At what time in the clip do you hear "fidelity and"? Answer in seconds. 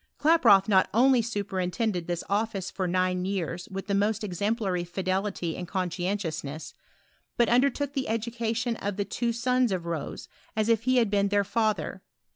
4.83-5.67